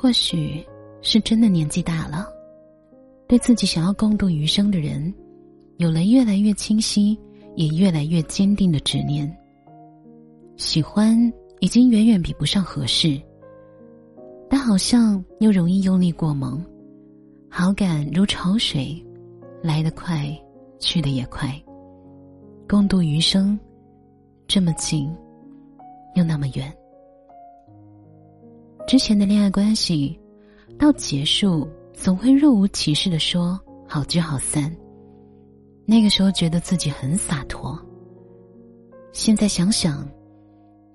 [0.00, 0.66] 或许
[1.02, 2.26] 是真的年纪大了，
[3.28, 5.12] 对自己想要共度余生的人，
[5.76, 7.20] 有了越来越清晰，
[7.54, 9.30] 也越来越坚定的执念。
[10.56, 11.14] 喜欢
[11.58, 13.20] 已经远远比不上合适，
[14.48, 16.64] 但好像又容易用力过猛。
[17.50, 19.04] 好感如潮水，
[19.62, 20.34] 来得快，
[20.78, 21.54] 去得也快。
[22.66, 23.60] 共度余生，
[24.48, 25.14] 这么近，
[26.14, 26.74] 又那么远。
[28.90, 30.18] 之前的恋爱关系，
[30.76, 34.76] 到结束总会若无其事的说好聚好散。
[35.86, 37.80] 那个时候觉得自己很洒脱。
[39.12, 40.04] 现在想想，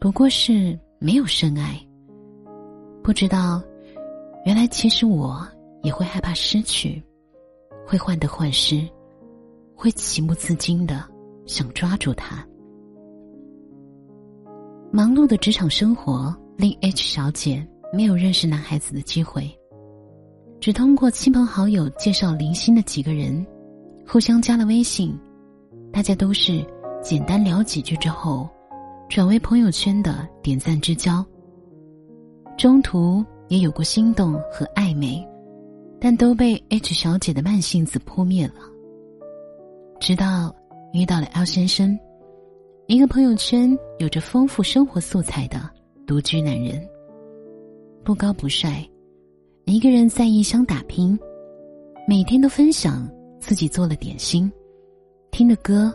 [0.00, 1.80] 不过是没有深爱。
[3.00, 3.62] 不知道，
[4.44, 5.46] 原来其实我。
[5.84, 7.00] 也会害怕失去，
[7.86, 8.84] 会患得患失，
[9.76, 11.08] 会情不自禁的
[11.46, 12.44] 想抓住他。
[14.90, 19.48] 忙碌的职场生活令 H 小姐没有认识男孩子的机会，
[20.60, 23.46] 只通过亲朋好友介绍零星的几个人，
[24.06, 25.18] 互相加了微信，
[25.92, 26.64] 大家都是
[27.02, 28.48] 简单聊几句之后，
[29.08, 31.24] 转为朋友圈的点赞之交。
[32.58, 35.26] 中途也有过心动和暧昧。
[36.00, 38.56] 但都被 H 小姐的慢性子扑灭了。
[39.98, 40.54] 直到
[40.92, 41.98] 遇到了 L 先生，
[42.88, 45.58] 一个朋友圈有着丰富生活素材的
[46.06, 46.86] 独居男人，
[48.04, 48.86] 不高不帅，
[49.64, 51.18] 一个人在异乡打拼，
[52.06, 53.10] 每天都分享
[53.40, 54.52] 自己做了点心、
[55.30, 55.92] 听的歌、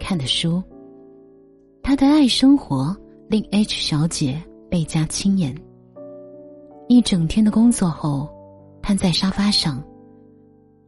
[0.00, 0.60] 看的书。
[1.80, 2.96] 他的爱生活
[3.28, 5.54] 令 H 小姐倍加亲眼。
[6.88, 8.28] 一整天的工作后。
[8.86, 9.82] 瘫在沙发上，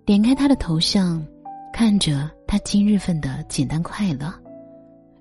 [0.04, 1.26] 点开他的头像，
[1.72, 4.30] 看着他今日份的简单快乐，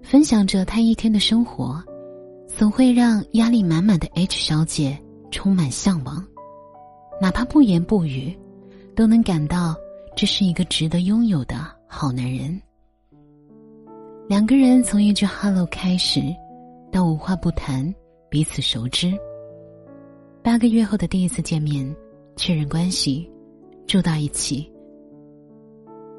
[0.02, 1.82] 分享着他一天的生活，
[2.46, 5.00] 总会让压力满满的 H 小姐
[5.36, 6.26] 充满向往，
[7.20, 8.34] 哪怕不言不语，
[8.96, 9.76] 都能感到
[10.16, 11.58] 这是一个值得拥有的
[11.88, 12.58] 好男人。
[14.30, 16.22] 两个人从一句 “hello” 开始，
[16.90, 17.94] 到无话不谈，
[18.30, 19.14] 彼此熟知。
[20.42, 21.94] 八个月后的第一次见面。
[22.38, 23.30] 确认关系，
[23.88, 24.70] 住到一起。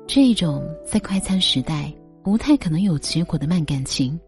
[0.06, 4.19] 这种在快餐时代不太可能有结果的慢感情，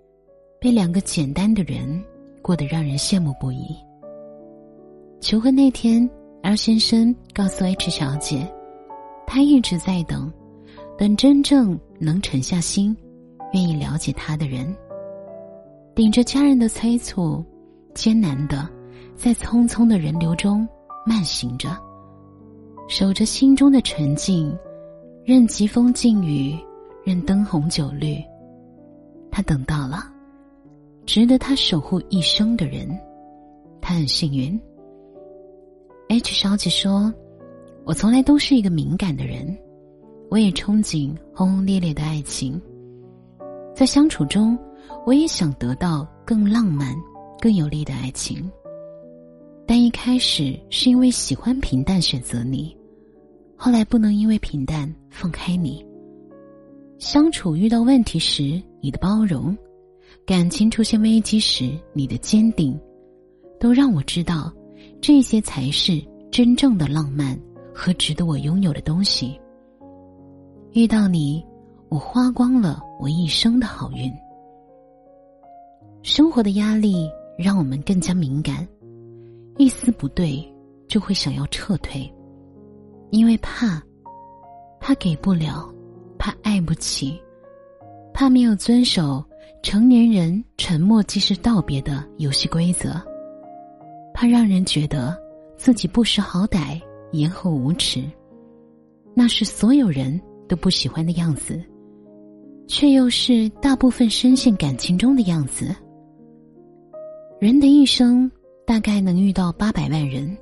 [0.61, 2.05] 被两个简单的人
[2.43, 3.75] 过得让人羡慕不已。
[5.21, 6.09] 求婚那天
[6.43, 8.49] ，L 先生告诉 H 小姐，
[9.27, 10.33] 他一直在等，
[10.97, 12.97] 等真正能沉下心、
[13.53, 14.75] 愿意了解他的人。
[15.95, 17.45] 顶着家人的催促，
[17.95, 18.69] 艰难的
[19.17, 20.67] 在匆匆的人流中。
[21.07, 21.75] 慢行着，
[22.87, 24.55] 守着心中的沉静，
[25.25, 26.55] 任疾风劲雨，
[27.03, 28.23] 任灯红酒绿，
[29.31, 30.05] 他等到了，
[31.07, 32.87] 值得他守护一生的人，
[33.81, 34.61] 他很幸运。
[36.09, 37.13] H 小姐说
[37.85, 39.55] ：“我从来都是一个敏感的人，
[40.31, 42.59] 我也憧憬轰轰烈烈的爱情，
[43.75, 44.59] 在相处中，
[45.05, 46.97] 我也想得到更浪漫、
[47.39, 48.51] 更有力的爱情。”
[49.69, 52.75] 但一开始是因为喜欢平淡选择你，
[53.55, 55.85] 后来不能因为平淡放开你。
[56.99, 59.55] 相处遇到问题时你的包容，
[60.25, 62.81] 感情出现危机时你的坚定，
[63.61, 64.51] 都让我知道，
[65.01, 67.39] 这些才是真正的浪漫
[67.75, 69.39] 和值得我拥有的东西。
[70.73, 71.45] 遇到你，
[71.89, 74.13] 我花光了我一生的好运。
[76.03, 78.67] 生活的压力让我们更加敏感。
[79.57, 80.47] 一丝不对，
[80.87, 82.09] 就会想要撤退，
[83.11, 83.83] 因为怕，
[84.79, 85.69] 怕给不了，
[86.19, 87.19] 怕爱不起，
[88.15, 89.25] 怕没有遵守
[89.63, 93.01] 成年人沉默即是道别的游戏规则，
[94.21, 95.17] 怕让人觉得
[95.57, 96.81] 自己不识好歹、
[97.13, 98.03] 言厚无耻，
[99.15, 101.63] 那是所有人都不喜欢的样子，
[102.67, 105.73] 却又是大部分深陷感情中的样子。
[107.39, 108.29] 人的一生。
[108.67, 110.37] 大概能遇到八百万人，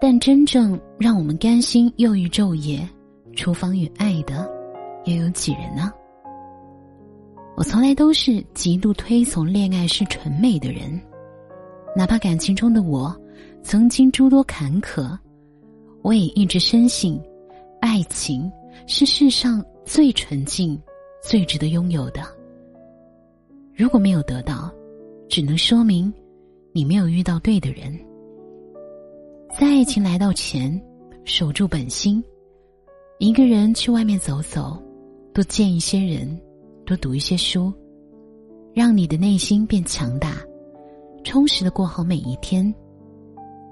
[0.00, 2.88] 但真正让我们甘心又于昼夜、
[3.36, 4.50] 厨房与爱的，
[5.04, 5.92] 又有几人呢？
[7.54, 10.98] 我从来都是极度推崇恋爱是纯美的人，
[11.94, 13.14] 哪怕感情中的我
[13.62, 15.16] 曾经诸多坎坷，
[16.02, 17.20] 我也一直深信，
[17.80, 18.50] 爱情
[18.86, 20.80] 是世上最纯净、
[21.22, 22.22] 最值得拥有的。
[23.74, 24.72] 如果没有得到，
[25.28, 26.12] 只能说明。
[26.74, 27.92] 你没有遇到对的人，
[29.60, 30.82] 在爱情来到前，
[31.22, 32.24] 守住本心，
[33.18, 34.82] 一个人去外面走走，
[35.34, 36.34] 多见一些人，
[36.86, 37.70] 多读一些书，
[38.72, 40.38] 让你的内心变强大，
[41.24, 42.72] 充实的过好每一天。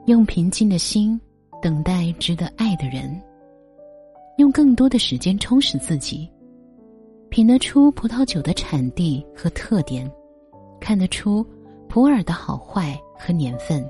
[0.06, 1.20] 用平静的心
[1.62, 3.20] 等待值得爱的人，
[4.38, 6.28] 用更多的时间充实自己，
[7.28, 10.10] 品得出葡萄酒的产地和特点，
[10.80, 11.46] 看得出
[11.86, 13.88] 普洱的好坏和年份，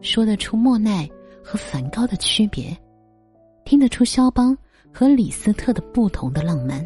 [0.00, 1.08] 说得出莫奈
[1.42, 2.76] 和梵高的区别，
[3.64, 4.56] 听得出肖邦
[4.92, 6.84] 和李斯特的不同的浪漫。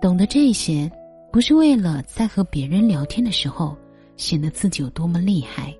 [0.00, 0.90] 懂得这些，
[1.32, 3.76] 不是为了在和别人聊天的时候
[4.16, 5.74] 显得自己有多么厉害。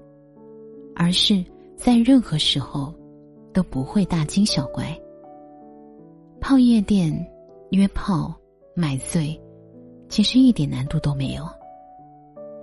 [0.94, 1.44] 而是
[1.76, 2.94] 在任何时候
[3.52, 4.98] 都不会大惊小怪。
[6.40, 7.12] 泡夜店、
[7.70, 8.34] 约炮、
[8.74, 9.38] 买醉，
[10.08, 11.46] 其实一点难度都没有。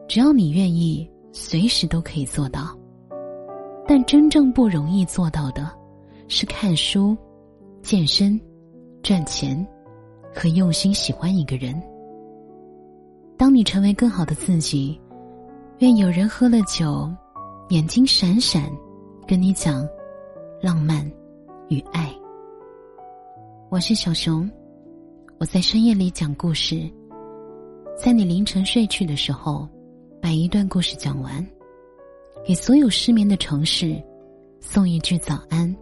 [0.08, 2.76] 只要你愿意，随时都可以做到。
[3.88, 5.69] 但真正不容易做到的，
[6.28, 7.16] 是看书、
[7.81, 8.40] 健身、
[9.04, 9.66] 赚钱
[10.34, 11.80] 和用心喜欢一个人。
[13.38, 15.00] 当你成为更好的自己，
[15.83, 17.12] 愿有人喝了酒。
[17.68, 18.71] 眼睛闪闪，
[19.27, 19.85] 跟你讲
[20.62, 21.06] 浪漫
[21.68, 22.09] 与爱。
[23.69, 24.50] 我是小熊，
[25.39, 26.89] 我在深夜里讲故事，
[28.01, 29.68] 在你凌晨睡去的时候，
[30.21, 31.45] 把一段故事讲完，
[32.45, 34.01] 给所有失眠的城市
[34.62, 35.75] 送一句早安，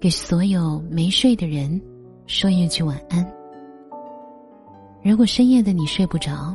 [0.00, 1.80] 给所有没睡的人
[2.26, 3.24] 说一句晚安。
[5.04, 6.52] 如果深夜的你睡不着，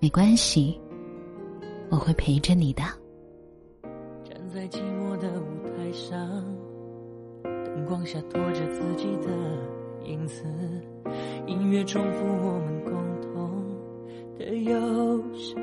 [0.00, 0.76] 没关系，
[1.90, 2.82] 我会陪着你的。
[4.24, 6.16] 站在寂寞的舞台上，
[7.42, 9.28] 灯光下拖着自己的
[10.04, 10.44] 影子，
[11.46, 13.50] 音乐重复我们共同
[14.38, 15.56] 的忧伤。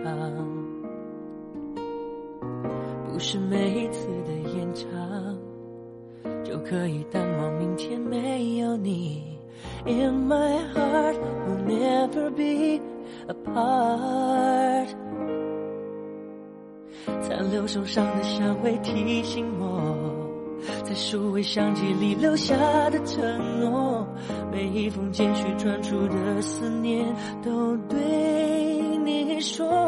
[3.05, 4.85] 不是每一次的演唱
[6.43, 9.39] 就可以淡忘明天没有你。
[9.85, 12.79] In my heart will never be
[13.27, 14.56] apart。
[17.21, 19.95] 残留手上的香味提醒我，
[20.83, 22.55] 在数位相机里留下
[22.89, 24.07] 的承诺，
[24.51, 27.05] 每一封简讯传出的思念，
[27.43, 27.97] 都对
[29.03, 29.86] 你说。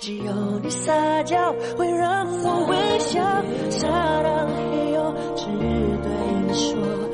[0.00, 3.20] 只有你撒娇会让我微笑，
[3.68, 3.86] 撒
[4.22, 6.10] 浪嘿哟，只对
[6.46, 7.09] 你说。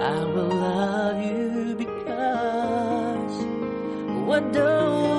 [0.00, 3.44] I will love you because
[4.28, 5.17] what do